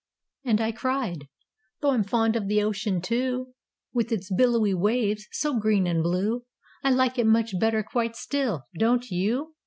And 0.43 0.59
I 0.59 0.71
cried, 0.71 1.27
'Though 1.81 1.91
I'm 1.91 2.03
fond 2.03 2.35
of 2.35 2.47
the 2.47 2.63
ocean, 2.63 3.01
too, 3.03 3.53
With 3.93 4.11
its 4.11 4.33
billowy 4.35 4.73
waves, 4.73 5.27
so 5.31 5.59
green 5.59 5.85
and 5.85 6.01
blue, 6.01 6.43
I 6.83 6.89
like 6.89 7.19
it 7.19 7.27
much 7.27 7.59
better 7.59 7.83
quite 7.83 8.15
still, 8.15 8.63
don't 8.79 9.05
you? 9.11 9.53